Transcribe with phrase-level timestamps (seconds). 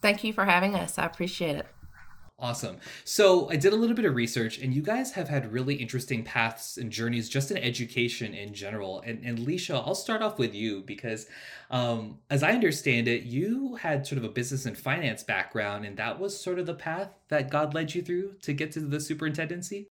[0.04, 1.00] Thank you for having us.
[1.00, 1.66] I appreciate it.
[2.40, 2.78] Awesome.
[3.04, 6.24] So I did a little bit of research, and you guys have had really interesting
[6.24, 9.02] paths and journeys just in education in general.
[9.04, 11.26] And, and Leisha, I'll start off with you because,
[11.72, 15.98] um, as I understand it, you had sort of a business and finance background, and
[15.98, 19.00] that was sort of the path that God led you through to get to the
[19.00, 19.88] superintendency.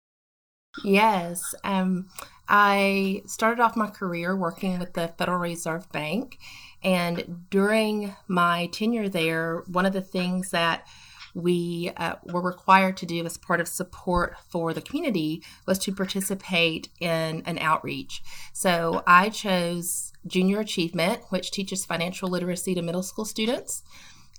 [0.82, 1.40] Yes.
[1.62, 2.08] Um,
[2.48, 6.38] I started off my career working with the Federal Reserve Bank.
[6.82, 10.88] And during my tenure there, one of the things that
[11.34, 15.92] we uh, were required to do as part of support for the community was to
[15.92, 18.22] participate in an outreach.
[18.52, 23.82] So I chose Junior Achievement, which teaches financial literacy to middle school students.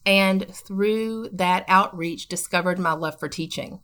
[0.06, 3.80] And through that outreach, discovered my love for teaching,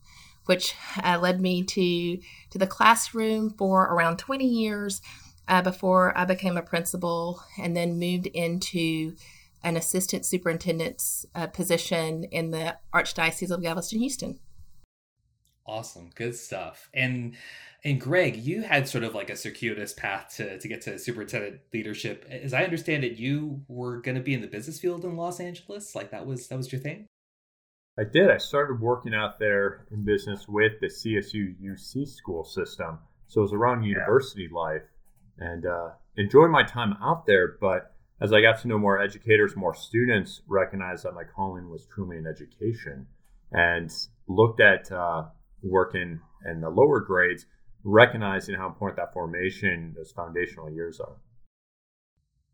[0.45, 2.17] which uh, led me to,
[2.51, 5.01] to the classroom for around 20 years
[5.47, 9.15] uh, before I became a principal and then moved into
[9.63, 14.39] an assistant superintendent's uh, position in the Archdiocese of Galveston Houston.
[15.65, 16.89] Awesome, good stuff.
[16.93, 17.35] And
[17.83, 21.61] and Greg, you had sort of like a circuitous path to, to get to superintendent
[21.73, 22.25] leadership.
[22.29, 25.39] As I understand it, you were going to be in the business field in Los
[25.39, 25.95] Angeles.
[25.95, 27.07] Like that was that was your thing.
[27.97, 28.31] I did.
[28.31, 32.99] I started working out there in business with the CSU UC school system.
[33.27, 33.89] So it was around yeah.
[33.89, 34.83] university life
[35.37, 37.57] and uh, enjoyed my time out there.
[37.59, 41.87] But as I got to know more educators, more students recognized that my calling was
[41.93, 43.07] truly in education
[43.51, 43.89] and
[44.27, 45.25] looked at uh,
[45.63, 47.45] working in the lower grades,
[47.83, 51.15] recognizing how important that formation, those foundational years are.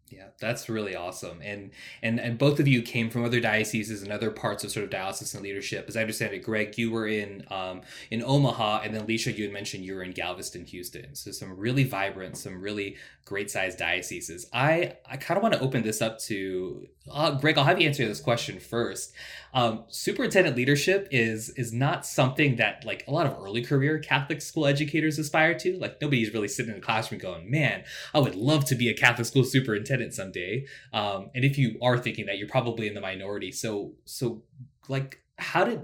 [0.09, 1.41] Yeah, that's really awesome.
[1.41, 1.71] And
[2.03, 4.91] and and both of you came from other dioceses and other parts of sort of
[4.91, 5.85] diocesan leadership.
[5.88, 9.45] As I understand it, Greg, you were in um, in Omaha, and then Leisha, you
[9.45, 11.16] had mentioned you were in Galveston, Houston.
[11.16, 14.47] So some really vibrant, some really great sized dioceses.
[14.53, 17.57] I I kind of want to open this up to uh, Greg.
[17.57, 19.11] I'll have you answer this question first.
[19.55, 24.41] Um, superintendent leadership is is not something that like a lot of early career Catholic
[24.41, 25.79] school educators aspire to.
[25.79, 27.83] Like nobody's really sitting in the classroom going, "Man,
[28.13, 31.97] I would love to be a Catholic school superintendent someday." Um, and if you are
[31.97, 33.51] thinking that, you're probably in the minority.
[33.51, 34.44] So so
[34.88, 35.81] like how did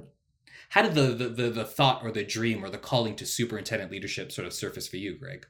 [0.69, 3.91] how did the, the the, the thought or the dream or the calling to superintendent
[3.91, 5.45] leadership sort of surface for you, Greg?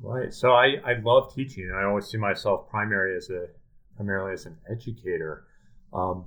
[0.00, 0.32] Right.
[0.32, 1.70] So I, I love teaching.
[1.74, 3.46] I always see myself primary as a
[3.96, 5.44] primarily as an educator.
[5.92, 6.24] Um,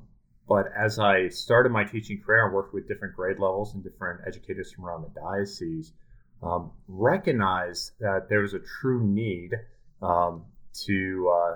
[0.48, 4.22] but as I started my teaching career and worked with different grade levels and different
[4.26, 5.92] educators from around the diocese,
[6.42, 9.52] um, recognized that there was a true need
[10.02, 10.46] um,
[10.86, 11.56] to uh,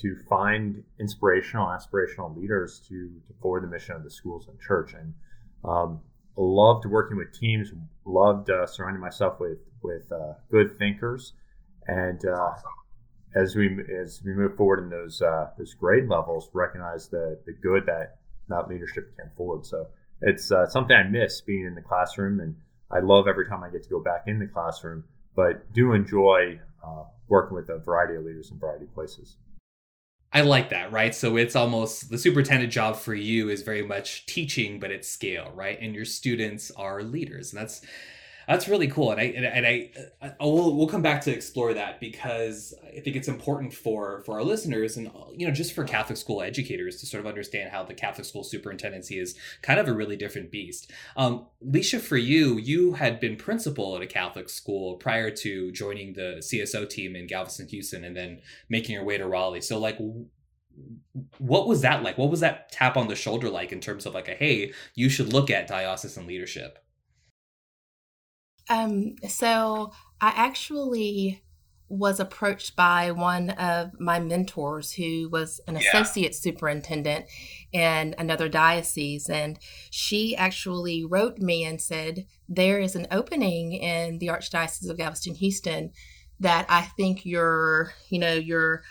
[0.00, 4.94] to find inspirational, aspirational leaders to, to forward the mission of the schools and church.
[4.94, 5.14] And
[5.64, 6.00] um,
[6.36, 7.72] loved working with teams,
[8.04, 11.34] loved uh, surrounding myself with with uh, good thinkers,
[11.86, 12.52] and uh,
[13.34, 17.52] as we as we move forward in those uh, those grade levels, recognize the the
[17.52, 18.16] good that
[18.48, 19.64] that leadership can forward.
[19.64, 19.86] So
[20.20, 22.56] it's uh, something I miss being in the classroom, and
[22.90, 25.04] I love every time I get to go back in the classroom.
[25.36, 26.60] But do enjoy
[27.28, 29.36] working with a variety of leaders in variety of places.
[30.32, 31.14] I like that, right?
[31.14, 35.52] So it's almost the superintendent job for you is very much teaching, but at scale,
[35.54, 35.78] right?
[35.80, 37.82] And your students are leaders, and that's
[38.46, 41.22] That's really cool, and I and, and I, uh, uh, I will we'll come back
[41.22, 45.46] to explore that because I think it's important for for our listeners and uh, you
[45.46, 49.18] know just for Catholic school educators to sort of understand how the Catholic school superintendency
[49.18, 50.90] is kind of a really different beast.
[51.16, 51.46] Um,
[52.00, 56.88] for you, you had been principal at a Catholic school prior to joining the CSO
[56.88, 59.60] team in Galveston, Houston, and then making your way to Raleigh.
[59.60, 59.98] So, like,
[61.38, 62.18] what was that like?
[62.18, 65.08] What was that tap on the shoulder like in terms of like a hey, you
[65.08, 66.83] should look at diocesan leadership?
[68.68, 71.42] Um, so I actually
[71.88, 75.80] was approached by one of my mentors who was an yeah.
[75.80, 77.26] associate superintendent
[77.72, 79.58] in another diocese and
[79.90, 85.34] she actually wrote me and said there is an opening in the archdiocese of galveston
[85.34, 85.90] houston
[86.40, 88.82] that i think your you know your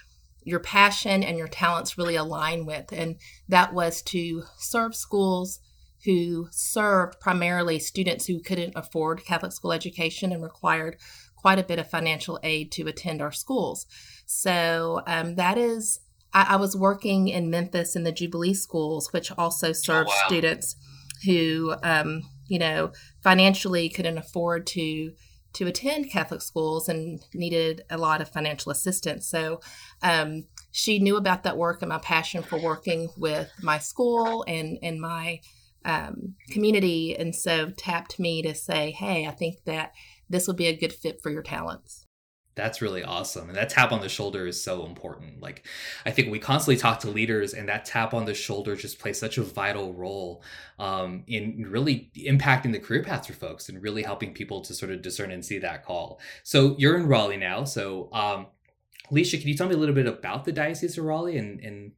[0.43, 3.15] your passion and your talents really align with and
[3.49, 5.59] that was to serve schools
[6.05, 10.97] who served primarily students who couldn't afford Catholic school education and required
[11.35, 13.85] quite a bit of financial aid to attend our schools.
[14.25, 15.99] So um, that is,
[16.33, 20.27] I, I, was working in Memphis in the Jubilee schools, which also served oh, wow.
[20.27, 20.75] students
[21.25, 22.91] who, um, you know,
[23.21, 25.11] financially couldn't afford to
[25.53, 29.27] to attend Catholic schools and needed a lot of financial assistance.
[29.27, 29.61] So
[30.01, 34.79] um, she knew about that work and my passion for working with my school and
[34.81, 35.41] and my
[35.85, 39.93] um, community, and so tapped me to say, "Hey, I think that
[40.29, 42.05] this will be a good fit for your talents."
[42.55, 43.49] That's really awesome.
[43.49, 45.41] And that tap on the shoulder is so important.
[45.41, 45.65] Like,
[46.05, 49.19] I think we constantly talk to leaders, and that tap on the shoulder just plays
[49.19, 50.43] such a vital role
[50.77, 54.91] um, in really impacting the career paths for folks and really helping people to sort
[54.91, 56.19] of discern and see that call.
[56.43, 57.63] So, you're in Raleigh now.
[57.63, 58.47] So, um,
[59.09, 61.91] Alicia, can you tell me a little bit about the Diocese of Raleigh and, and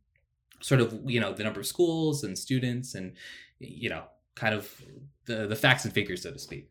[0.61, 3.13] sort of, you know, the number of schools and students and
[3.60, 4.04] you know,
[4.36, 4.81] kind of
[5.25, 6.69] the, the facts and figures, so to speak?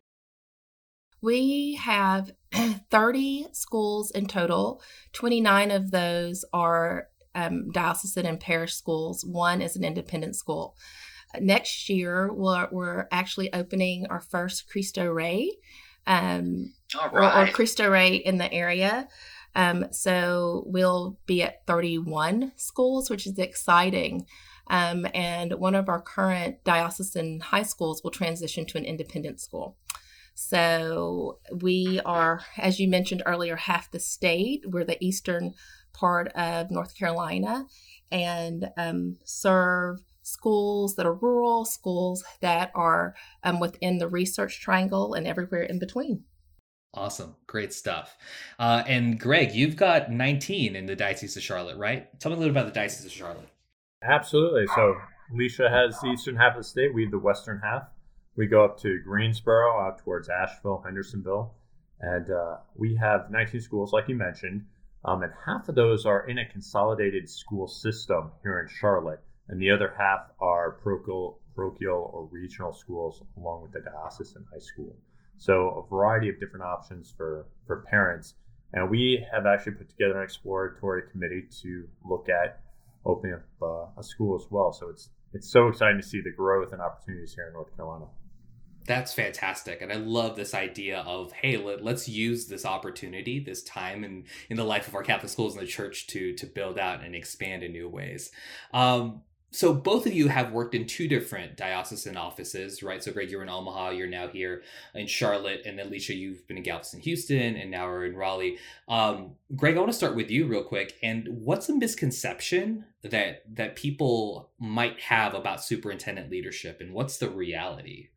[1.21, 2.31] We have
[2.91, 4.81] 30 schools in total.
[5.13, 9.25] 29 of those are um, diocesan and parish schools.
[9.25, 10.75] One is an independent school.
[11.39, 15.51] Next year, we're, we're actually opening our first Cristo Rey,
[16.07, 17.11] um, right.
[17.11, 19.07] or, or, Cristo Rey in the area.
[19.55, 24.25] Um, so we'll be at 31 schools, which is exciting.
[24.67, 29.77] Um, and one of our current diocesan high schools will transition to an independent school.
[30.35, 34.63] So we are, as you mentioned earlier, half the state.
[34.67, 35.53] We're the eastern
[35.93, 37.67] part of North Carolina
[38.11, 45.13] and um, serve schools that are rural, schools that are um, within the research triangle,
[45.13, 46.23] and everywhere in between.
[46.93, 47.35] Awesome.
[47.47, 48.17] Great stuff.
[48.57, 52.07] Uh, and Greg, you've got 19 in the Diocese of Charlotte, right?
[52.19, 53.49] Tell me a little about the Diocese of Charlotte.
[54.07, 54.67] Absolutely.
[54.75, 54.95] So
[55.33, 56.93] Alicia has the eastern half of the state.
[56.93, 57.83] We have the western half.
[58.35, 61.53] We go up to Greensboro, out towards Asheville, Hendersonville,
[62.01, 64.65] and uh, we have 19 schools, like you mentioned,
[65.05, 69.61] um, and half of those are in a consolidated school system here in Charlotte, and
[69.61, 74.95] the other half are parochial, parochial or regional schools, along with the diocesan high school.
[75.37, 78.35] So a variety of different options for for parents,
[78.73, 82.61] and we have actually put together an exploratory committee to look at
[83.05, 84.71] opening up uh, a school as well.
[84.73, 88.05] So it's it's so exciting to see the growth and opportunities here in North Carolina.
[88.87, 89.81] That's fantastic.
[89.81, 94.25] And I love this idea of, hey, let, us use this opportunity, this time in,
[94.49, 97.15] in the life of our Catholic schools and the church to, to build out and
[97.15, 98.31] expand in new ways.
[98.73, 99.23] Um,
[99.55, 103.01] so both of you have worked in two different diocesan offices, right?
[103.01, 106.57] So Greg, you're in Omaha, you're now here in Charlotte, and then Alicia, you've been
[106.57, 108.57] in Galveston, Houston, and now we're in Raleigh.
[108.89, 110.97] Um, Greg, I want to start with you real quick.
[111.01, 117.29] And what's a misconception that that people might have about superintendent leadership, and what's the
[117.29, 118.09] reality?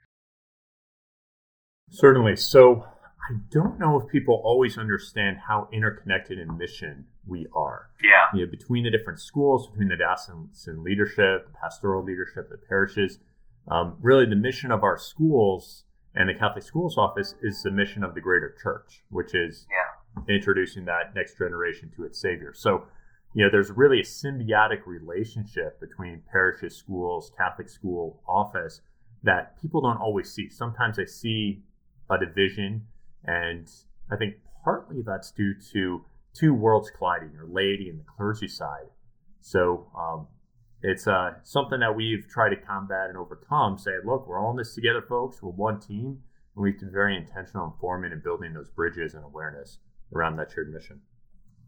[1.90, 2.36] Certainly.
[2.36, 2.84] So
[3.30, 7.90] I don't know if people always understand how interconnected in mission we are.
[8.02, 8.38] Yeah.
[8.38, 13.18] You know, between the different schools, between the diocesan leadership, pastoral leadership, the parishes.
[13.70, 15.84] Um, really, the mission of our schools
[16.14, 20.34] and the Catholic Schools Office is the mission of the greater church, which is yeah.
[20.34, 22.52] introducing that next generation to its Savior.
[22.54, 22.84] So,
[23.34, 28.80] you know, there's really a symbiotic relationship between parishes, schools, Catholic school office
[29.22, 30.48] that people don't always see.
[30.48, 31.62] Sometimes they see
[32.10, 32.86] a division,
[33.24, 33.68] and
[34.10, 38.88] I think partly that's due to two worlds colliding, your laity and the clergy side.
[39.40, 40.26] So um,
[40.82, 43.78] it's uh, something that we've tried to combat and overcome.
[43.78, 45.42] Say, look, we're all in this together, folks.
[45.42, 46.18] We're one team,
[46.54, 49.78] and we've been very intentional in forming and building those bridges and awareness
[50.14, 51.00] around that shared mission.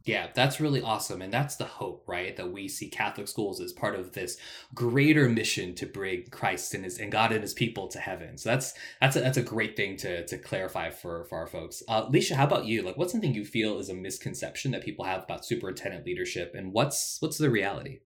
[0.05, 1.21] Yeah, that's really awesome.
[1.21, 2.35] And that's the hope, right?
[2.37, 4.39] That we see Catholic schools as part of this
[4.75, 8.39] greater mission to bring Christ and his and God and his people to heaven.
[8.39, 11.83] So that's that's a, that's a great thing to to clarify for for our folks.
[11.87, 12.83] Uh, Leisha, how about you?
[12.83, 16.73] Like what's something you feel is a misconception that people have about superintendent leadership and
[16.73, 18.01] what's what's the reality?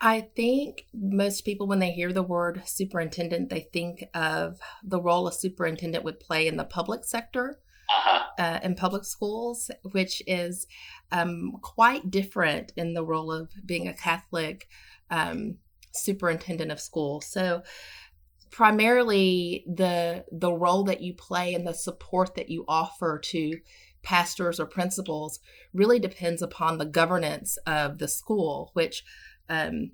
[0.00, 5.26] I think most people, when they hear the word superintendent, they think of the role
[5.26, 8.24] a superintendent would play in the public sector uh-huh.
[8.38, 10.66] uh, in public schools, which is
[11.12, 14.68] um, quite different in the role of being a Catholic
[15.10, 15.56] um,
[15.92, 17.20] superintendent of school.
[17.20, 17.62] So,
[18.50, 23.58] primarily, the the role that you play and the support that you offer to
[24.02, 25.40] pastors or principals
[25.74, 29.04] really depends upon the governance of the school, which
[29.48, 29.90] um,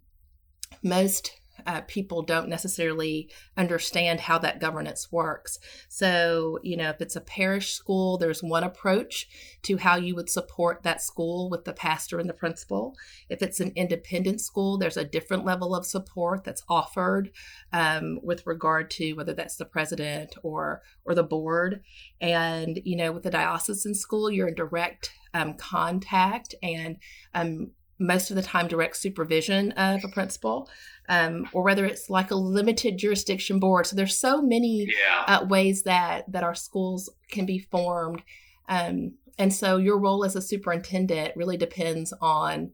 [0.83, 5.59] most uh, people don't necessarily understand how that governance works.
[5.89, 9.29] So, you know, if it's a parish school, there's one approach
[9.63, 12.95] to how you would support that school with the pastor and the principal.
[13.29, 17.31] If it's an independent school, there's a different level of support that's offered
[17.73, 21.83] um, with regard to whether that's the president or or the board.
[22.21, 26.97] And you know, with the diocesan school, you're in direct um, contact and
[27.35, 27.73] um,
[28.07, 30.69] most of the time direct supervision of a principal
[31.09, 33.87] um, or whether it's like a limited jurisdiction board.
[33.87, 35.25] So there's so many yeah.
[35.27, 38.23] uh, ways that that our schools can be formed.
[38.69, 42.73] Um, and so your role as a superintendent really depends on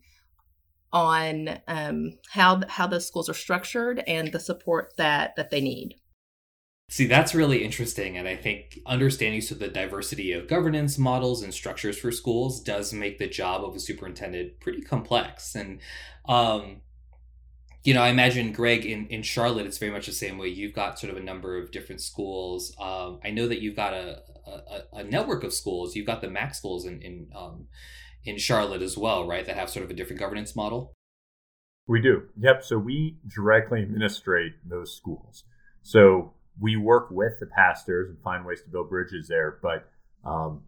[0.92, 5.99] on um, how how those schools are structured and the support that that they need
[6.92, 8.18] See, that's really interesting.
[8.18, 12.92] And I think understanding so the diversity of governance models and structures for schools does
[12.92, 15.54] make the job of a superintendent pretty complex.
[15.54, 15.78] And,
[16.28, 16.80] um,
[17.84, 20.48] you know, I imagine Greg in, in Charlotte, it's very much the same way.
[20.48, 22.74] You've got sort of a number of different schools.
[22.80, 25.94] Um, I know that you've got a, a, a, network of schools.
[25.94, 27.68] You've got the MAC schools in, in, um,
[28.24, 29.46] in Charlotte as well, right?
[29.46, 30.92] That have sort of a different governance model.
[31.86, 32.24] We do.
[32.36, 32.64] Yep.
[32.64, 35.44] So we directly administrate those schools.
[35.82, 39.88] So we work with the pastors and find ways to build bridges there, but
[40.24, 40.62] um,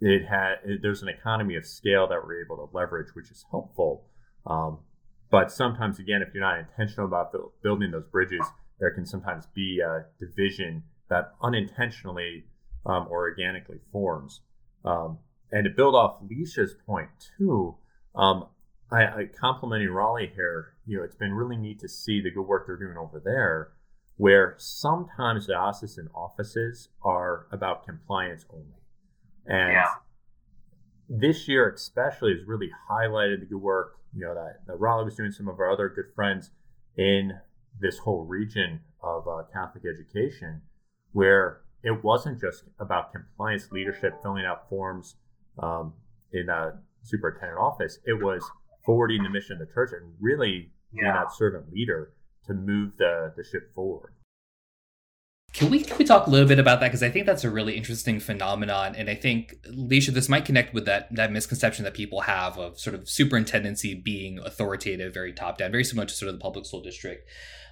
[0.00, 3.44] it had it, there's an economy of scale that we're able to leverage, which is
[3.50, 4.06] helpful.
[4.46, 4.78] Um,
[5.30, 8.46] but sometimes, again, if you're not intentional about building those bridges,
[8.78, 12.44] there can sometimes be a division that unintentionally
[12.86, 14.42] um, or organically forms.
[14.84, 15.18] Um,
[15.50, 17.76] and to build off Leisha's point too,
[18.14, 18.46] um,
[18.90, 20.74] I, I complimenting Raleigh here.
[20.86, 23.72] You know, it's been really neat to see the good work they're doing over there
[24.16, 28.82] where sometimes diocesan offices are about compliance only.
[29.46, 29.94] And yeah.
[31.08, 35.16] this year, especially, has really highlighted the good work, you know, that, that Raleigh was
[35.16, 36.50] doing, some of our other good friends
[36.96, 37.32] in
[37.80, 40.62] this whole region of uh, Catholic education,
[41.12, 45.16] where it wasn't just about compliance leadership, filling out forms
[45.58, 45.92] um,
[46.32, 47.98] in a superintendent office.
[48.06, 48.48] It was
[48.86, 51.02] forwarding the mission of the church and really yeah.
[51.02, 52.12] being that servant leader
[52.46, 54.10] to move the, the ship forward.
[55.52, 57.50] Can we can we talk a little bit about that because I think that's a
[57.50, 61.94] really interesting phenomenon, and I think Leisha, this might connect with that that misconception that
[61.94, 66.28] people have of sort of superintendency being authoritative, very top down, very similar to sort
[66.28, 67.28] of the public school district.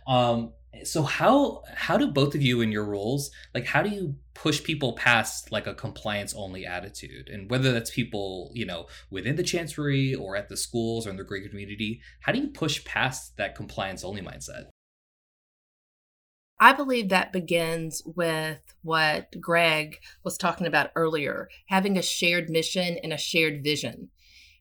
[0.07, 0.53] Um,
[0.85, 4.63] so how how do both of you in your roles like how do you push
[4.63, 9.43] people past like a compliance only attitude, and whether that's people you know within the
[9.43, 13.37] chancery or at the schools or in the greater community, how do you push past
[13.37, 14.69] that compliance only mindset?
[16.59, 22.99] I believe that begins with what Greg was talking about earlier, having a shared mission
[23.03, 24.09] and a shared vision.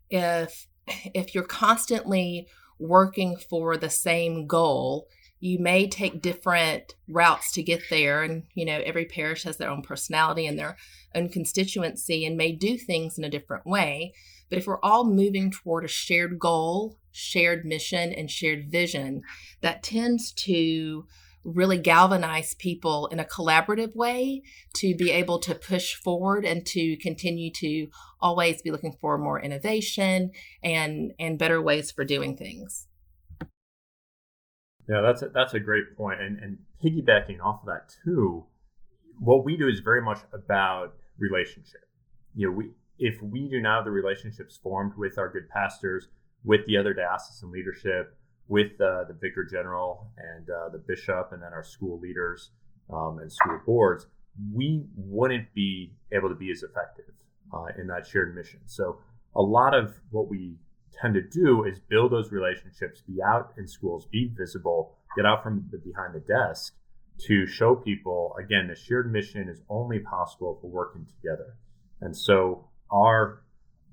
[0.10, 2.48] If if you're constantly
[2.80, 5.08] working for the same goal,
[5.41, 9.69] you may take different routes to get there and you know every parish has their
[9.69, 10.77] own personality and their
[11.13, 14.13] own constituency and may do things in a different way
[14.50, 19.21] but if we're all moving toward a shared goal shared mission and shared vision
[19.60, 21.05] that tends to
[21.43, 24.43] really galvanize people in a collaborative way
[24.74, 27.88] to be able to push forward and to continue to
[28.19, 30.31] always be looking for more innovation
[30.63, 32.88] and and better ways for doing things.
[34.91, 36.19] Yeah, that's a, that's a great point.
[36.19, 38.43] And and piggybacking off of that too,
[39.19, 41.88] what we do is very much about relationship.
[42.36, 46.10] You know, we if we do not have the relationships formed with our good pastors,
[46.43, 48.17] with the other diocesan leadership,
[48.50, 52.51] with uh, the vicar general and uh, the bishop, and then our school leaders
[52.91, 54.07] um, and school boards,
[54.53, 57.13] we wouldn't be able to be as effective
[57.53, 58.60] uh, in that shared mission.
[58.65, 59.00] So,
[59.38, 60.57] a lot of what we
[61.01, 65.43] tend to do is build those relationships, be out in schools, be visible, get out
[65.43, 66.75] from the, behind the desk
[67.27, 71.55] to show people again the shared mission is only possible if we're working together.
[72.00, 73.41] And so, our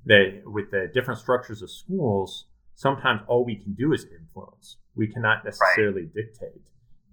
[0.06, 4.78] that with the different structures of schools, sometimes all we can do is influence.
[4.96, 6.14] We cannot necessarily right.
[6.14, 6.62] dictate.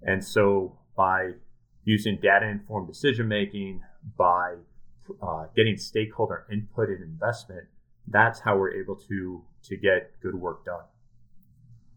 [0.02, 1.32] And so by
[1.84, 3.82] using data informed decision making,
[4.16, 4.54] by
[5.22, 7.66] uh, getting stakeholder input and investment,
[8.08, 10.84] that's how we're able to to get good work done.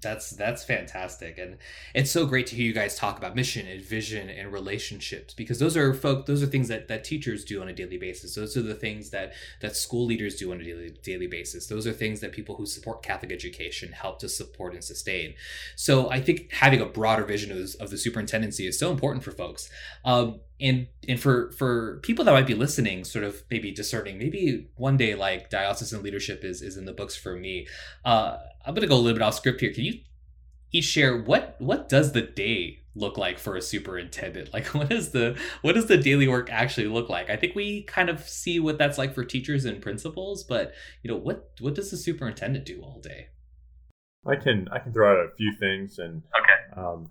[0.01, 1.57] That's that's fantastic, and
[1.93, 5.59] it's so great to hear you guys talk about mission and vision and relationships because
[5.59, 8.33] those are folk those are things that, that teachers do on a daily basis.
[8.33, 11.67] Those are the things that that school leaders do on a daily daily basis.
[11.67, 15.33] Those are things that people who support Catholic education help to support and sustain.
[15.75, 19.31] So I think having a broader vision of, of the superintendency is so important for
[19.31, 19.69] folks.
[20.05, 24.67] Um, and and for for people that might be listening sort of maybe discerning maybe
[24.75, 27.67] one day like diocesan leadership is is in the books for me.
[28.03, 29.73] Uh i'm gonna go a little bit off script here.
[29.73, 29.99] Can you
[30.71, 34.51] each share what what does the day look like for a superintendent?
[34.53, 37.29] Like what is the what does the daily work actually look like?
[37.29, 40.73] I think we kind of see what that's like for teachers and principals but
[41.03, 43.27] you know what what does the superintendent do all day?
[44.27, 46.81] I can i can throw out a few things and okay.
[46.81, 47.09] um,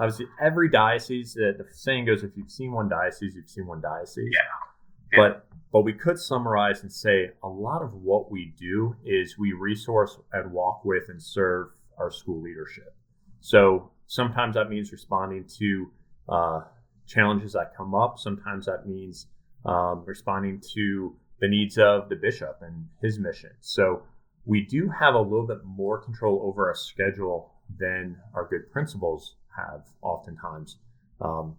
[0.00, 3.80] obviously every diocese uh, the saying goes if you've seen one diocese you've seen one
[3.80, 5.18] diocese yeah.
[5.18, 5.28] yeah.
[5.28, 9.52] but but we could summarize and say a lot of what we do is we
[9.52, 12.94] resource and walk with and serve our school leadership
[13.40, 15.90] so sometimes that means responding to
[16.28, 16.60] uh,
[17.06, 19.26] challenges that come up sometimes that means
[19.66, 24.02] um, responding to the needs of the bishop and his mission so
[24.46, 29.36] we do have a little bit more control over our schedule than our good principals
[29.56, 30.78] have oftentimes.
[31.20, 31.56] Um,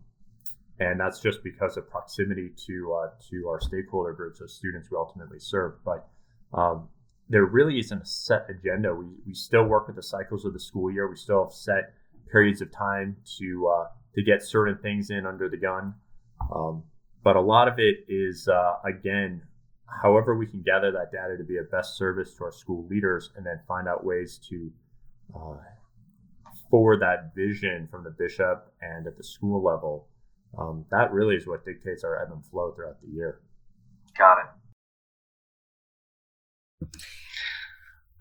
[0.80, 4.98] and that's just because of proximity to uh, to our stakeholder groups as students we
[4.98, 5.74] ultimately serve.
[5.86, 6.08] But
[6.54, 6.90] um,
[7.30, 8.94] there really isn't a set agenda.
[8.94, 11.08] We, we still work with the cycles of the school year.
[11.08, 11.94] We still have set
[12.32, 15.94] periods of time to uh, to get certain things in under the gun.
[16.54, 16.84] Um,
[17.24, 19.44] but a lot of it is uh, again,
[20.02, 23.30] however we can gather that data to be a best service to our school leaders,
[23.36, 24.72] and then find out ways to
[26.72, 30.08] uh, for that vision from the bishop and at the school level,
[30.58, 33.42] um, that really is what dictates our ebb and flow throughout the year.
[34.18, 34.46] Got it.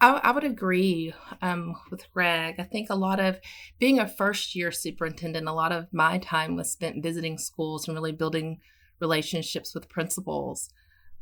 [0.00, 2.56] I, I would agree um, with Greg.
[2.58, 3.38] I think a lot of
[3.78, 7.96] being a first year superintendent, a lot of my time was spent visiting schools and
[7.96, 8.60] really building
[9.00, 10.70] relationships with principals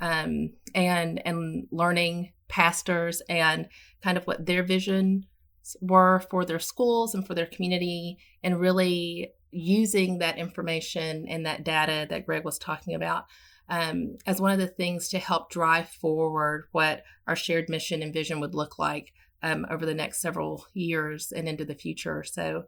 [0.01, 3.69] um, and and learning pastors and
[4.03, 5.27] kind of what their vision
[5.81, 11.65] were for their schools and for their community, and really using that information and that
[11.65, 13.27] data that Greg was talking about
[13.69, 18.13] um, as one of the things to help drive forward what our shared mission and
[18.13, 22.25] vision would look like um, over the next several years and into the future.
[22.25, 22.65] So,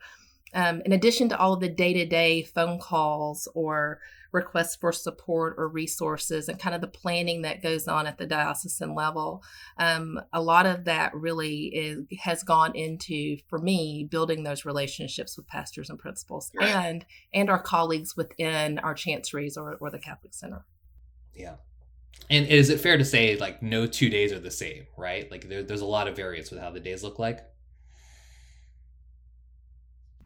[0.52, 4.00] um, in addition to all of the day to day phone calls or
[4.32, 8.26] requests for support or resources and kind of the planning that goes on at the
[8.26, 9.42] diocesan level,
[9.78, 15.36] um, a lot of that really is, has gone into, for me, building those relationships
[15.36, 20.34] with pastors and principals and and our colleagues within our chanceries or, or the Catholic
[20.34, 20.64] Center.
[21.34, 21.56] Yeah.
[22.28, 25.30] And is it fair to say like no two days are the same, right?
[25.30, 27.40] Like there, there's a lot of variance with how the days look like.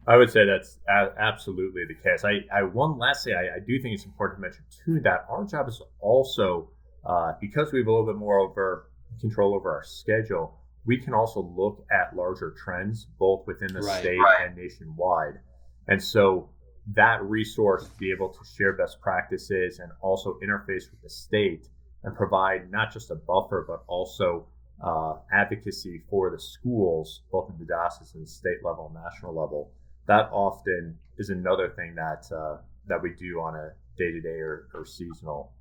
[0.07, 2.23] I would say that's a- absolutely the case.
[2.23, 5.43] I, I one lastly, I, I, do think it's important to mention too that our
[5.45, 6.69] job is also
[7.05, 8.89] uh, because we have a little bit more over
[9.19, 10.59] control over our schedule.
[10.85, 14.47] We can also look at larger trends both within the right, state right.
[14.47, 15.39] and nationwide,
[15.87, 16.49] and so
[16.93, 21.67] that resource to be able to share best practices and also interface with the state
[22.03, 24.45] and provide not just a buffer but also
[24.83, 29.71] uh, advocacy for the schools, both in the diocese and the state level, national level
[30.07, 34.39] that often is another thing that uh, that we do on a day to day
[34.39, 35.51] or seasonal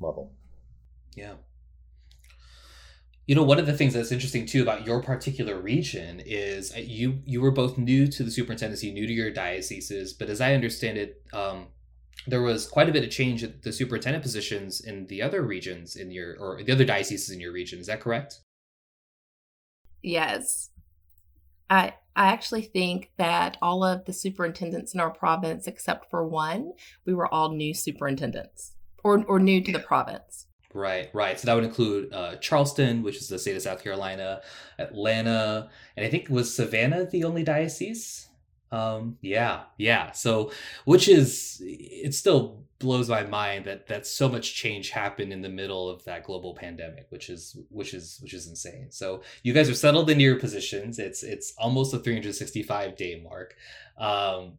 [0.00, 0.32] level.
[1.14, 1.34] Yeah.
[3.26, 6.80] You know, one of the things that's interesting too about your particular region is uh,
[6.80, 10.54] you you were both new to the superintendency, new to your dioceses, but as I
[10.54, 11.68] understand it, um,
[12.26, 15.96] there was quite a bit of change at the superintendent positions in the other regions
[15.96, 17.78] in your or the other dioceses in your region.
[17.78, 18.40] Is that correct?
[20.02, 20.70] Yes.
[21.70, 26.72] I I actually think that all of the superintendents in our province, except for one,
[27.04, 28.72] we were all new superintendents
[29.02, 30.46] or, or new to the province.
[30.74, 31.38] Right, right.
[31.38, 34.40] So that would include uh, Charleston, which is the state of South Carolina,
[34.78, 38.28] Atlanta, and I think was Savannah the only diocese.
[38.72, 40.12] Um, yeah, yeah.
[40.12, 40.50] So,
[40.86, 45.48] which is it still blows my mind that that so much change happened in the
[45.48, 48.90] middle of that global pandemic, which is which is which is insane.
[48.90, 50.98] So you guys are settled in your positions.
[50.98, 53.54] It's it's almost a 365 day mark.
[53.98, 54.54] Um,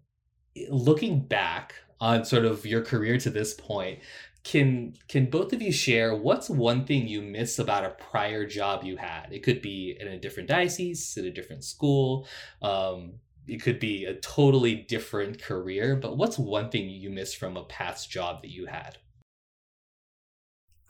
[0.69, 3.99] looking back on sort of your career to this point,
[4.43, 8.83] can can both of you share what's one thing you miss about a prior job
[8.83, 9.27] you had?
[9.31, 12.27] It could be in a different diocese, in a different school.
[12.61, 13.13] Um,
[13.47, 17.65] it could be a totally different career, but what's one thing you miss from a
[17.65, 18.97] past job that you had?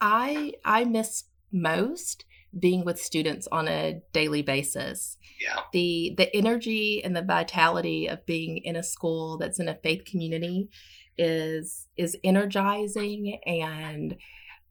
[0.00, 2.24] I I miss most
[2.58, 5.16] being with students on a daily basis.
[5.40, 5.60] Yeah.
[5.72, 10.04] The the energy and the vitality of being in a school that's in a faith
[10.04, 10.68] community
[11.16, 14.16] is is energizing and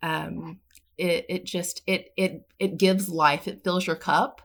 [0.02, 0.60] um
[0.98, 4.42] it, it just it it it gives life it fills your cup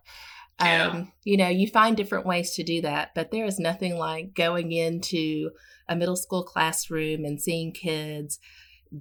[0.60, 0.88] Yeah.
[0.88, 4.34] um you know you find different ways to do that but there is nothing like
[4.34, 5.50] going into
[5.88, 8.38] a middle school classroom and seeing kids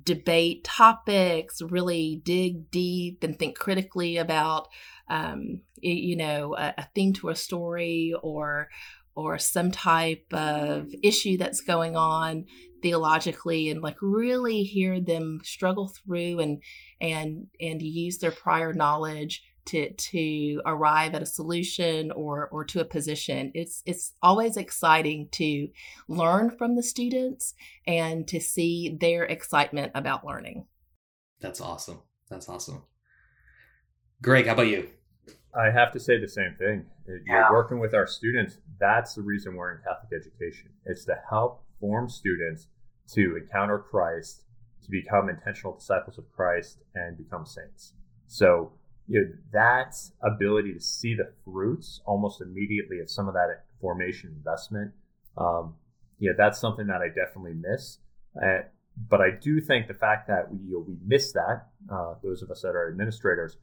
[0.03, 4.67] debate topics really dig deep and think critically about
[5.09, 8.67] um you know a, a theme to a story or
[9.15, 12.45] or some type of issue that's going on
[12.83, 16.61] theologically and like really hear them struggle through and
[17.01, 22.79] and and use their prior knowledge to to arrive at a solution or or to
[22.79, 25.67] a position it's it's always exciting to
[26.07, 27.53] learn from the students
[27.85, 30.65] and to see their excitement about learning
[31.39, 31.99] That's awesome.
[32.29, 32.81] That's awesome.
[34.21, 34.89] Greg, how about you?
[35.53, 36.85] I have to say the same thing.
[37.07, 37.51] Uh, you're Yeah.
[37.51, 38.57] working with our students.
[38.79, 40.69] That's the reason we're in Catholic education.
[40.85, 42.67] It's to help form students
[43.13, 44.43] to encounter Christ,
[44.83, 47.93] to become intentional disciples of Christ, and become saints.
[48.27, 48.73] So,
[49.07, 54.33] you know, that ability to see the fruits almost immediately of some of that formation
[54.37, 54.91] investment,
[55.37, 55.75] um,
[56.19, 57.99] yeah, that's something that I definitely miss.
[58.35, 58.63] Uh,
[59.09, 62.41] but I do think the fact that we you know, we miss that, uh, those
[62.41, 63.57] of us that are administrators,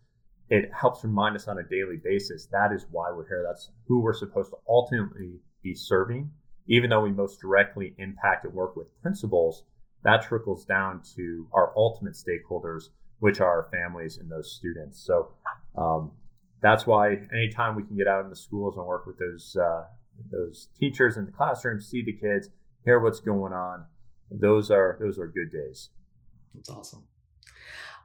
[0.49, 3.45] it helps remind us on a daily basis that is why we're here.
[3.47, 6.31] That's who we're supposed to ultimately be serving.
[6.67, 9.65] Even though we most directly impact and work with principals,
[10.03, 12.85] that trickles down to our ultimate stakeholders,
[13.25, 15.03] which are families and those students.
[15.03, 15.31] So
[15.79, 16.11] um,
[16.61, 19.85] that's why anytime we can get out in the schools and work with those uh,
[20.31, 22.51] those teachers in the classroom, see the kids,
[22.85, 23.87] hear what's going on,
[24.31, 25.89] those are those are good days.
[26.55, 27.05] That's awesome.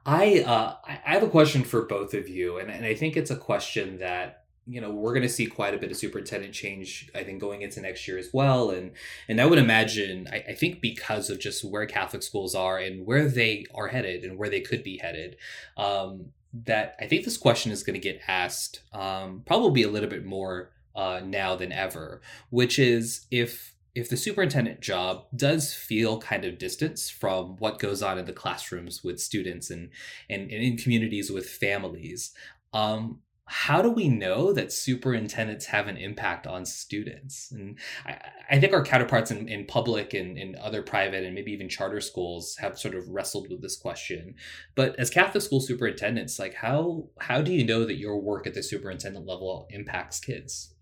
[0.06, 3.14] I uh, I I have a question for both of you, and, and I think
[3.18, 4.39] it's a question that
[4.70, 7.10] you know we're going to see quite a bit of superintendent change.
[7.12, 8.92] I think going into next year as well, and
[9.28, 13.04] and I would imagine I, I think because of just where Catholic schools are and
[13.04, 15.36] where they are headed and where they could be headed,
[15.76, 20.08] um, that I think this question is going to get asked um, probably a little
[20.08, 26.20] bit more uh, now than ever, which is if if the superintendent job does feel
[26.20, 29.90] kind of distance from what goes on in the classrooms with students and
[30.28, 32.32] and, and in communities with families
[32.72, 33.18] um
[33.52, 37.50] how do we know that superintendents have an impact on students?
[37.50, 38.16] And i,
[38.48, 42.00] I think our counterparts in, in public and in other private and maybe even charter
[42.00, 44.36] schools have sort of wrestled with this question.
[44.76, 48.54] But as catholic school superintendents like how how do you know that your work at
[48.54, 50.74] the superintendent level impacts kids?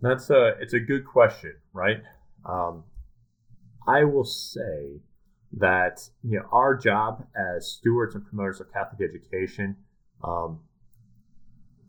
[0.00, 2.02] That's a it's a good question, right?
[2.48, 2.84] Um,
[3.86, 5.00] I will say
[5.58, 9.76] that you know our job as stewards and promoters of Catholic education,
[10.24, 10.60] um,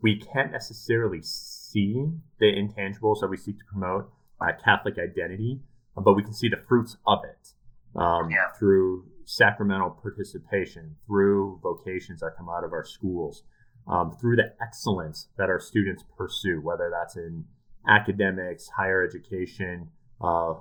[0.02, 5.60] we can't necessarily see the intangibles that we seek to promote, uh, Catholic identity,
[5.96, 7.54] but we can see the fruits of it
[7.96, 8.52] um, Yeah.
[8.58, 13.42] through sacramental participation, through vocations that come out of our schools,
[13.86, 17.44] um, through the excellence that our students pursue, whether that's in
[17.88, 20.54] academics, higher education, uh,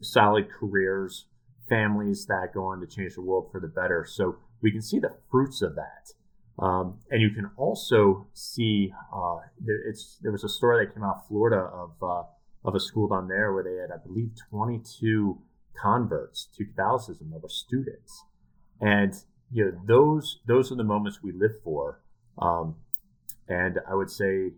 [0.00, 1.26] solid careers,
[1.68, 4.04] families that go on to change the world for the better.
[4.04, 6.12] So we can see the fruits of that.
[6.58, 11.02] Um, and you can also see uh, there, it's there was a story that came
[11.02, 12.22] out of Florida of uh,
[12.64, 15.40] of a school down there where they had I believe 22
[15.80, 18.24] converts to Catholicism that were students,
[18.80, 19.14] and
[19.50, 22.00] you know those those are the moments we live for.
[22.38, 22.76] Um,
[23.48, 24.52] and I would say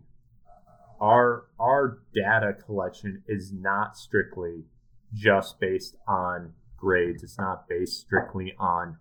[0.99, 4.65] our our data collection is not strictly
[5.13, 7.23] just based on grades.
[7.23, 8.97] It's not based strictly on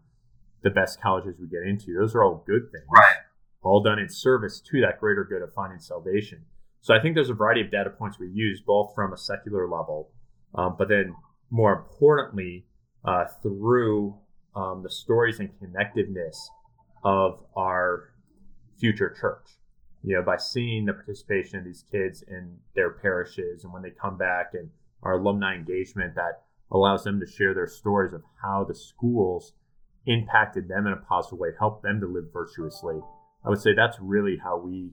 [0.65, 1.95] the best colleges we get into.
[1.97, 3.17] Those are all good things, Right.
[3.63, 6.45] all done in service to that greater good of finding salvation.
[6.81, 9.69] So I think there's a variety of data points we use, both from a secular
[9.69, 10.11] level,
[10.55, 11.15] um, but then
[11.51, 12.67] more importantly,
[13.05, 14.19] uh, through
[14.57, 16.51] um, the stories and connectedness
[17.05, 18.15] of our
[18.79, 19.59] future church.
[20.03, 23.91] You know, by seeing the participation of these kids in their parishes and when they
[23.91, 24.71] come back and
[25.03, 29.53] our alumni engagement that allows them to share their stories of how the schools
[30.07, 33.01] impacted them in a positive way, helped them to live virtuously.
[33.45, 34.91] I would say that's really how we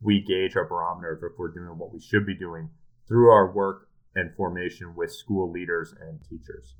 [0.00, 2.70] we gauge our barometer of if we're doing what we should be doing
[3.06, 6.74] through our work and formation with school leaders and teachers.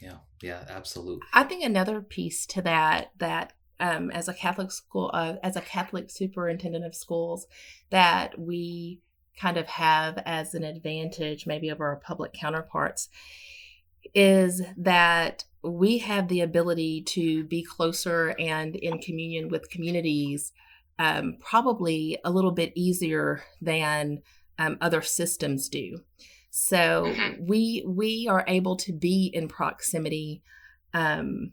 [0.00, 1.26] Yeah, yeah, absolutely.
[1.32, 5.60] I think another piece to that that um, as a Catholic school, uh, as a
[5.60, 7.46] Catholic superintendent of schools,
[7.90, 9.00] that we
[9.38, 13.08] kind of have as an advantage, maybe over our public counterparts,
[14.14, 20.52] is that we have the ability to be closer and in communion with communities
[20.98, 24.20] um, probably a little bit easier than
[24.58, 26.00] um, other systems do.
[26.50, 27.46] So mm-hmm.
[27.46, 30.42] we we are able to be in proximity
[30.92, 31.52] um,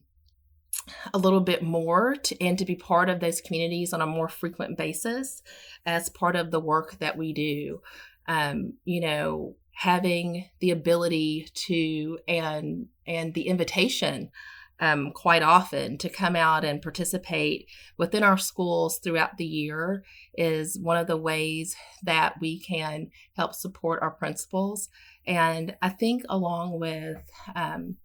[1.14, 4.28] a little bit more to, and to be part of those communities on a more
[4.28, 5.42] frequent basis
[5.86, 7.82] as part of the work that we do.
[8.28, 14.32] Um, you know, having the ability to and and the invitation
[14.80, 20.04] um, quite often to come out and participate within our schools throughout the year
[20.36, 24.90] is one of the ways that we can help support our principals.
[25.26, 27.24] And I think, along with
[27.56, 27.98] um,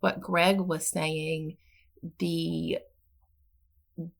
[0.00, 1.56] what Greg was saying,
[2.18, 2.78] the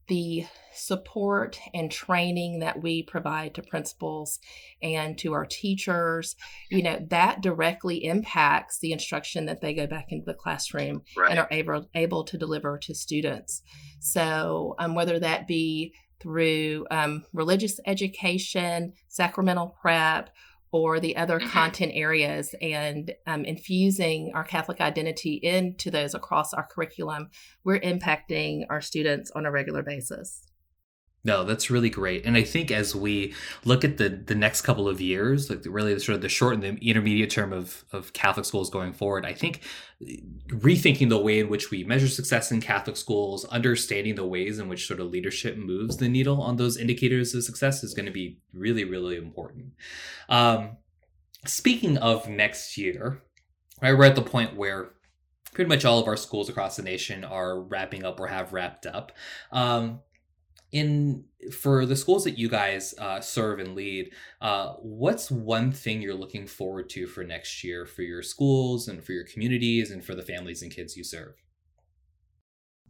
[0.08, 4.38] the support and training that we provide to principals
[4.82, 6.34] and to our teachers
[6.70, 11.30] you know that directly impacts the instruction that they go back into the classroom right.
[11.30, 13.62] and are able able to deliver to students
[14.00, 20.30] so um, whether that be through um, religious education sacramental prep
[20.76, 21.48] or the other mm-hmm.
[21.48, 27.30] content areas and um, infusing our Catholic identity into those across our curriculum,
[27.64, 30.42] we're impacting our students on a regular basis.
[31.26, 32.24] No, that's really great.
[32.24, 33.34] And I think as we
[33.64, 36.54] look at the the next couple of years, like really the, sort of the short
[36.54, 39.62] and the intermediate term of, of Catholic schools going forward, I think
[40.50, 44.68] rethinking the way in which we measure success in Catholic schools, understanding the ways in
[44.68, 48.12] which sort of leadership moves the needle on those indicators of success is going to
[48.12, 49.72] be really, really important.
[50.28, 50.76] Um,
[51.44, 53.20] speaking of next year,
[53.82, 54.92] right, we're at the point where
[55.54, 58.86] pretty much all of our schools across the nation are wrapping up or have wrapped
[58.86, 59.10] up.
[59.50, 60.02] Um,
[60.76, 64.12] in for the schools that you guys uh, serve and lead,
[64.42, 69.02] uh, what's one thing you're looking forward to for next year for your schools and
[69.02, 71.34] for your communities and for the families and kids you serve?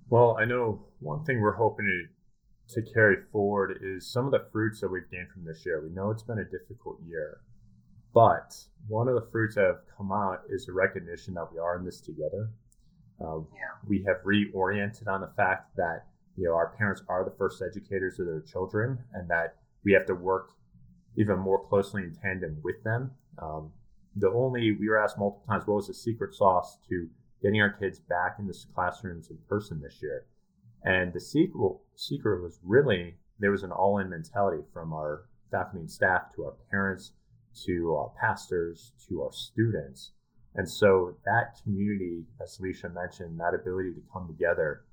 [0.08, 1.86] Well, I know one thing we're hoping
[2.68, 5.80] to, to carry forward is some of the fruits that we've gained from this year.
[5.82, 7.38] We know it's been a difficult year,
[8.12, 8.56] but
[8.88, 11.84] one of the fruits that have come out is the recognition that we are in
[11.84, 12.50] this together.
[13.20, 13.88] Um, yeah.
[13.88, 18.18] We have reoriented on the fact that you know our parents are the first educators
[18.18, 20.50] of their children and that we have to work
[21.16, 23.10] even more closely in tandem with them.
[23.38, 23.72] Um,
[24.16, 27.08] the only we were asked multiple times what was the secret sauce to
[27.42, 30.24] getting our kids back in the classrooms in person this year?
[30.84, 35.90] And the secret secret was really there was an all-in mentality from our faculty and
[35.90, 37.12] staff to our parents
[37.64, 40.12] to our pastors to our students.
[40.54, 44.85] And so that community as Alicia mentioned that ability to come together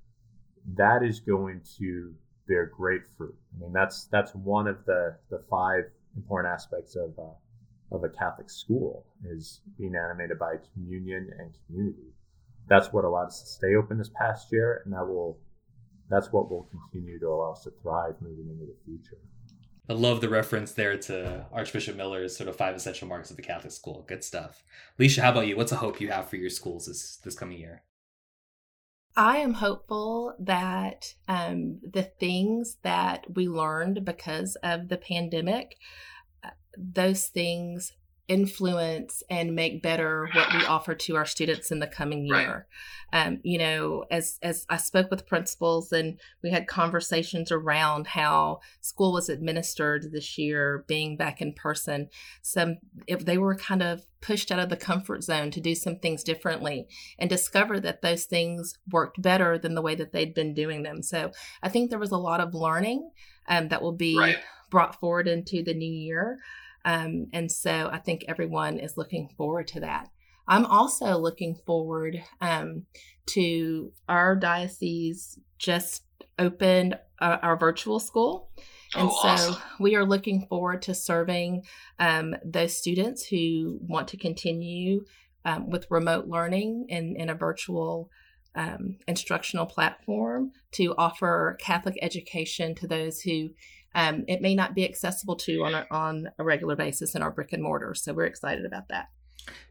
[0.76, 2.14] that is going to
[2.48, 3.36] bear great fruit.
[3.56, 8.10] I mean, that's that's one of the the five important aspects of uh, of a
[8.10, 12.14] Catholic school is being animated by communion and community.
[12.68, 15.38] That's what allowed us to stay open this past year, and that will
[16.10, 19.18] that's what will continue to allow us to thrive moving into the future.
[19.90, 23.42] I love the reference there to Archbishop Miller's sort of five essential marks of the
[23.42, 24.06] Catholic school.
[24.08, 24.64] Good stuff.
[24.98, 25.58] Alicia, how about you?
[25.58, 27.84] What's a hope you have for your schools this this coming year?
[29.16, 35.78] I am hopeful that um, the things that we learned because of the pandemic,
[36.44, 37.94] uh, those things
[38.28, 42.68] influence and make better what we offer to our students in the coming year.
[43.14, 43.26] Right.
[43.26, 48.62] Um, you know, as as I spoke with principals and we had conversations around how
[48.82, 52.10] school was administered this year, being back in person.
[52.42, 56.00] Some if they were kind of pushed out of the comfort zone to do some
[56.00, 56.88] things differently
[57.20, 61.04] and discover that those things worked better than the way that they'd been doing them.
[61.04, 61.32] So
[61.62, 63.12] I think there was a lot of learning
[63.48, 64.38] um, that will be right.
[64.72, 66.40] brought forward into the new year.
[66.86, 70.10] Um, and so I think everyone is looking forward to that.
[70.48, 72.86] I'm also looking forward um,
[73.28, 76.04] to our diocese just
[76.38, 78.50] opened our, our virtual school.
[78.96, 79.56] And oh, so awesome.
[79.80, 81.64] we are looking forward to serving
[82.00, 85.06] um, those students who want to continue
[85.46, 88.10] um, with remote learning in, in a virtual
[88.56, 93.50] um, instructional platform to offer Catholic education to those who
[93.96, 97.32] um, it may not be accessible to on a, on a regular basis in our
[97.32, 97.94] brick and mortar.
[97.94, 99.10] So we're excited about that.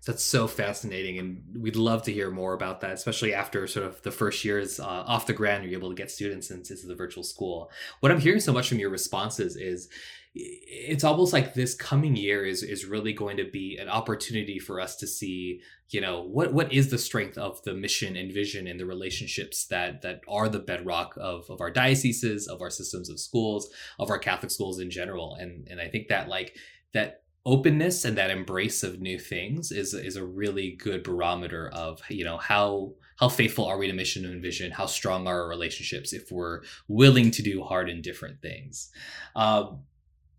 [0.07, 4.03] That's so fascinating, and we'd love to hear more about that, especially after sort of
[4.03, 5.65] the first years uh, off the ground.
[5.65, 7.71] You're able to get students into the virtual school.
[8.01, 9.89] What I'm hearing so much from your responses is
[10.35, 14.81] it's almost like this coming year is is really going to be an opportunity for
[14.81, 18.67] us to see you know what what is the strength of the mission and vision
[18.67, 23.11] and the relationships that that are the bedrock of of our dioceses of our systems
[23.11, 23.69] of schools
[23.99, 25.35] of our catholic schools in general.
[25.35, 26.57] And and i think that like
[26.95, 32.01] that openness and that embrace of new things is is a really good barometer of
[32.09, 34.73] you know how how faithful are we to mission and vision?
[34.73, 38.91] How strong are our relationships if we're willing to do hard and different things?
[39.37, 39.83] Um,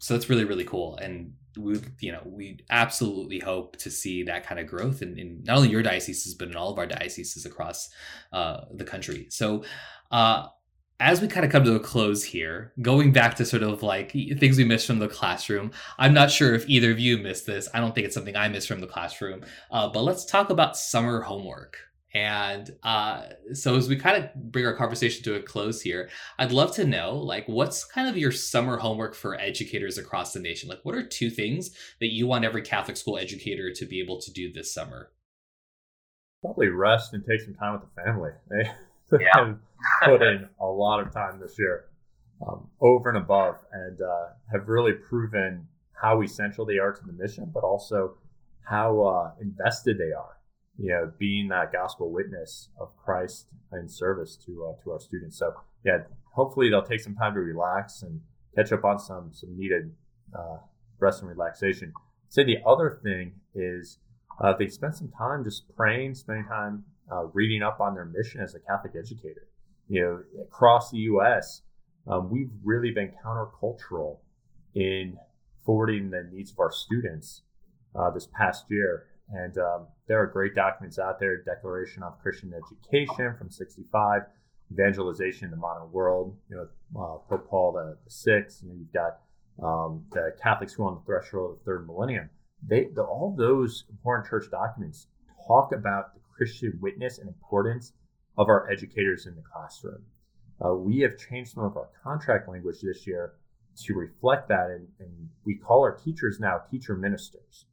[0.04, 0.98] so that's really really cool.
[0.98, 5.42] And we you know we absolutely hope to see that kind of growth in, in
[5.46, 7.90] not only your dioceses but in all of our dioceses across
[8.34, 9.28] uh, the country.
[9.30, 9.64] So
[10.12, 10.48] uh,
[11.00, 14.12] as we kind of come to a close here going back to sort of like
[14.12, 17.68] things we missed from the classroom i'm not sure if either of you missed this.
[17.74, 19.46] I don't think it's something i missed from the classroom.
[19.72, 21.78] Uh, but let's talk about summer homework
[22.14, 23.24] and uh,
[23.54, 26.86] so as we kind of bring our conversation to a close here, I'd love to
[26.86, 30.70] know like what's kind of your summer homework for educators across the nation?
[30.70, 34.22] Like what are two things that you want every Catholic school educator to be able
[34.22, 35.12] to do this summer?
[36.42, 38.32] Probably rest and take some time with the family.
[38.50, 39.30] They yeah.
[39.34, 39.58] have
[40.04, 41.86] put in a lot of time this year,
[42.48, 47.14] um, over and above, and uh, have really proven how essential they are to the
[47.14, 48.18] mission, but also
[48.62, 50.38] how uh, invested they are
[50.78, 55.38] you know, being that gospel witness of Christ in service to uh, to our students.
[55.38, 55.54] So
[55.86, 56.00] yeah,
[56.32, 58.22] hopefully they'll take some time to relax and
[58.56, 59.92] catch up on some some needed
[60.38, 60.58] uh,
[61.00, 61.94] rest and relaxation.
[62.30, 64.00] Say the other thing is
[64.42, 68.42] uh, they spend some time just praying, spending time uh, reading up on their mission
[68.42, 69.48] as a Catholic educator.
[69.88, 71.62] You know, across the U.S.,
[72.08, 74.18] um, we've really been countercultural
[74.74, 75.18] in
[75.66, 77.44] forwarding the needs of our students
[77.96, 82.54] uh, this past year and um, there are great documents out there Declaration on Christian
[82.54, 84.24] Education from 65,
[84.72, 86.68] Evangelization in the Modern World, you know,
[87.00, 89.20] uh, Pope Paul the, the Sixth, and you've got
[89.64, 92.30] um, the Catholic School on the Threshold of the Third Millennium.
[92.68, 95.08] They, the, all those important church documents
[95.48, 97.94] talk about the Christian witness and importance
[98.38, 100.04] of our educators in the classroom.
[100.64, 103.34] Uh, we have changed some of our contract language this year
[103.76, 107.66] to reflect that, and, and we call our teachers now teacher ministers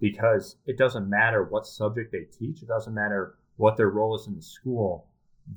[0.00, 4.26] because it doesn't matter what subject they teach, it doesn't matter what their role is
[4.26, 5.06] in the school,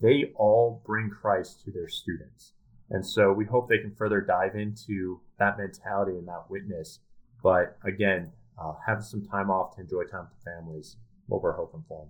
[0.02, 2.54] they all bring Christ to their students.
[2.90, 7.00] And so we hope they can further dive into that mentality and that witness.
[7.42, 11.84] But again, uh, have some time off to enjoy time with families, what we're hoping
[11.88, 12.08] for.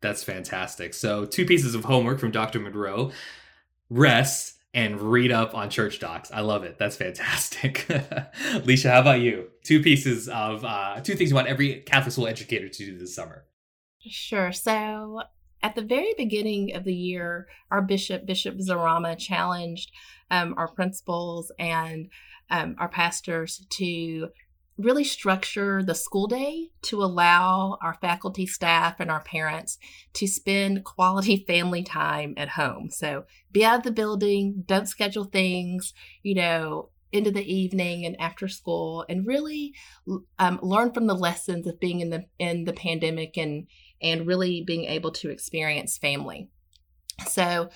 [0.00, 0.94] That's fantastic.
[0.94, 2.60] So, two pieces of homework from Dr.
[2.60, 3.10] Monroe
[3.90, 6.30] rest and read up on church docs.
[6.30, 6.78] I love it.
[6.78, 7.86] That's fantastic.
[7.88, 9.48] Leisha, how about you?
[9.64, 13.14] Two pieces of uh, two things you want every Catholic school educator to do this
[13.14, 13.46] summer.
[14.06, 14.52] Sure.
[14.52, 15.22] So
[15.62, 19.92] at the very beginning of the year, our bishop, Bishop Zarama, challenged
[20.30, 22.10] um, our principals and
[22.50, 24.28] um, our pastors to
[24.78, 29.78] really structure the school day to allow our faculty, staff, and our parents
[30.14, 32.90] to spend quality family time at home.
[32.90, 38.20] So be out of the building, don't schedule things, you know, into the evening and
[38.20, 39.72] after school, and really
[40.38, 43.66] um, learn from the lessons of being in the in the pandemic and
[44.02, 46.50] and really being able to experience family.
[47.26, 47.70] So,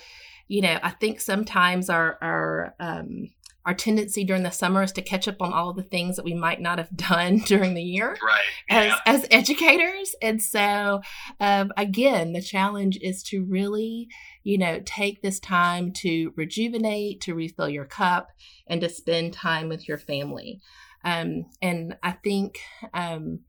[0.47, 3.29] you know, I think sometimes our our um,
[3.65, 6.33] our tendency during the summer is to catch up on all the things that we
[6.33, 8.41] might not have done during the year right.
[8.69, 8.99] as, yeah.
[9.05, 10.15] as educators.
[10.21, 11.01] And so,
[11.39, 14.07] um, again, the challenge is to really,
[14.43, 18.29] you know, take this time to rejuvenate, to refill your cup,
[18.67, 20.61] and to spend time with your family.
[21.03, 22.59] Um, and I think
[22.93, 23.39] um,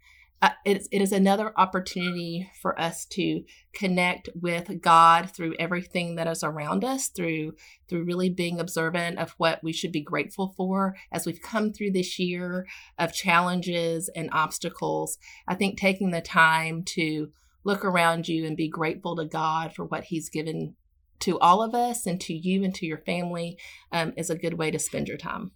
[0.43, 6.27] uh, it, it is another opportunity for us to connect with God through everything that
[6.27, 7.55] is around us, through
[7.89, 11.93] through really being observant of what we should be grateful for as we've come through
[11.93, 12.67] this year
[12.99, 15.17] of challenges and obstacles.
[15.47, 17.31] I think taking the time to
[17.63, 20.75] look around you and be grateful to God for what He's given
[21.21, 23.57] to all of us and to you and to your family
[23.93, 25.53] um, is a good way to spend your time.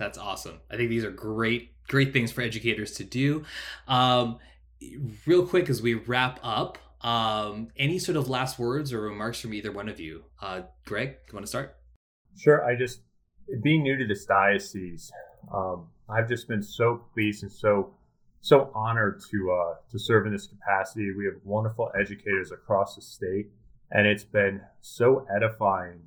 [0.00, 0.60] That's awesome.
[0.70, 3.44] I think these are great, great things for educators to do.
[3.86, 4.38] Um,
[5.26, 9.52] real quick, as we wrap up, um, any sort of last words or remarks from
[9.52, 10.24] either one of you?
[10.40, 11.76] Uh, Greg, you want to start?
[12.34, 12.64] Sure.
[12.64, 13.02] I just,
[13.62, 15.12] being new to this diocese,
[15.52, 17.92] um, I've just been so pleased and so
[18.40, 21.12] so honored to uh, to serve in this capacity.
[21.12, 23.50] We have wonderful educators across the state,
[23.90, 26.00] and it's been so edifying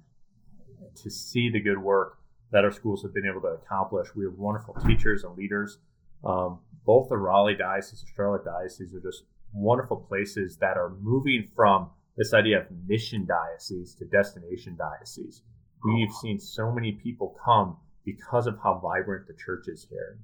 [0.95, 2.17] to see the good work
[2.54, 4.08] that our schools have been able to accomplish.
[4.16, 5.80] We have wonderful teachers and leaders
[6.24, 9.24] Um, both the Raleigh Diocese and Charlotte Diocese are just
[9.54, 15.41] wonderful places that are moving from this idea of mission diocese to destination diocese.
[15.84, 20.20] We've seen so many people come because of how vibrant the church is here.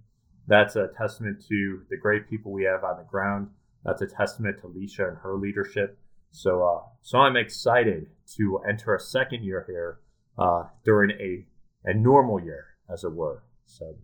[0.47, 3.49] That's a testament to the great people we have on the ground.
[3.83, 5.97] That's a testament to Leisha and her leadership.
[6.31, 8.07] So, uh, so I'm excited
[8.37, 9.99] to enter a second year here
[10.37, 11.45] uh, during a
[11.85, 13.43] a normal year, as it were.
[13.65, 13.95] So,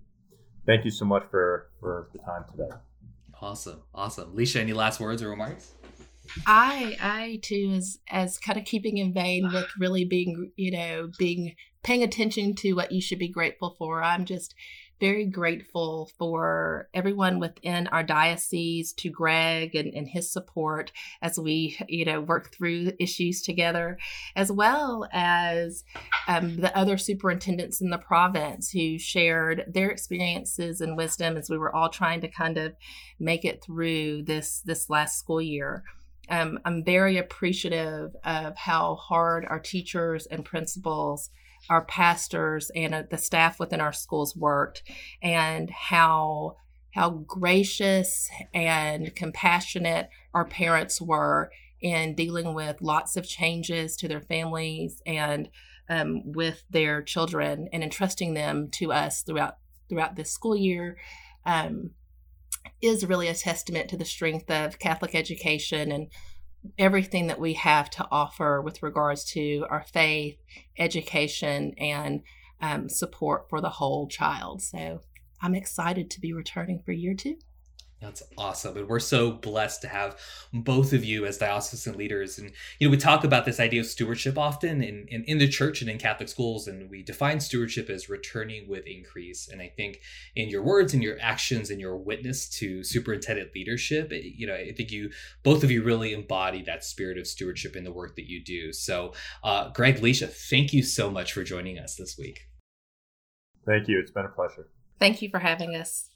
[0.66, 2.70] thank you so much for for the time today.
[3.42, 4.36] Awesome, awesome.
[4.36, 5.74] Leisha, any last words or remarks?
[6.48, 11.10] I I too as as kind of keeping in vein with really being you know
[11.18, 14.02] being paying attention to what you should be grateful for.
[14.02, 14.56] I'm just
[15.00, 20.92] very grateful for everyone within our diocese, to Greg and, and his support
[21.22, 23.98] as we, you know, work through issues together,
[24.36, 25.84] as well as
[26.28, 31.58] um, the other superintendents in the province who shared their experiences and wisdom as we
[31.58, 32.74] were all trying to kind of
[33.20, 35.84] make it through this this last school year.
[36.30, 41.30] Um, I'm very appreciative of how hard our teachers and principals
[41.70, 44.84] our pastors and uh, the staff within our schools worked
[45.22, 46.58] and how
[46.92, 51.52] how gracious and compassionate our parents were
[51.82, 55.50] in dealing with lots of changes to their families and
[55.90, 59.58] um, with their children and entrusting them to us throughout
[59.90, 60.98] throughout this school year
[61.46, 61.92] um,
[62.82, 66.08] is really a testament to the strength of Catholic education and
[66.78, 70.38] everything that we have to offer with regards to our faith,
[70.78, 72.22] education, and
[72.62, 74.62] um, support for the whole child.
[74.62, 75.02] So
[75.42, 77.38] I'm excited to be returning for year two.
[78.06, 78.78] That's awesome.
[78.78, 80.16] And we're so blessed to have
[80.54, 82.38] both of you as diocesan leaders.
[82.38, 85.48] And, you know, we talk about this idea of stewardship often in, in, in, the
[85.48, 89.48] church and in Catholic schools, and we define stewardship as returning with increase.
[89.48, 90.02] And I think
[90.36, 94.72] in your words and your actions and your witness to superintendent leadership, you know, I
[94.72, 95.10] think you,
[95.42, 98.72] both of you really embody that spirit of stewardship in the work that you do.
[98.72, 102.42] So, uh, Greg, Leisha, thank you so much for joining us this week.
[103.66, 104.00] Thank you.
[104.00, 104.68] It's been a pleasure.
[105.00, 106.12] Thank you for having us.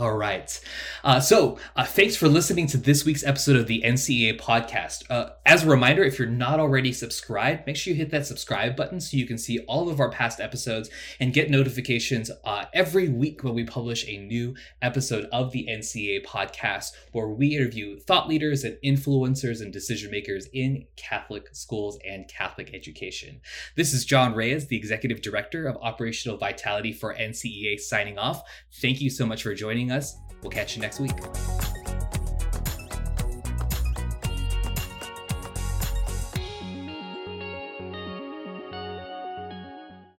[0.00, 0.60] All right.
[1.02, 5.02] Uh, so, uh, thanks for listening to this week's episode of the NCEA podcast.
[5.10, 8.76] Uh, as a reminder, if you're not already subscribed, make sure you hit that subscribe
[8.76, 13.08] button so you can see all of our past episodes and get notifications uh, every
[13.08, 18.28] week when we publish a new episode of the NCEA podcast, where we interview thought
[18.28, 23.40] leaders and influencers and decision makers in Catholic schools and Catholic education.
[23.76, 28.44] This is John Reyes, the Executive Director of Operational Vitality for NCEA, signing off.
[28.80, 30.16] Thank you so much for joining joining us.
[30.42, 31.12] We'll catch you next week.